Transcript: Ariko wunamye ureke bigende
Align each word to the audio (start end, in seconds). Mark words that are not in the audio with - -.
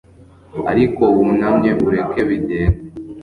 Ariko 0.71 1.03
wunamye 1.15 1.71
ureke 1.87 2.19
bigende 2.29 2.59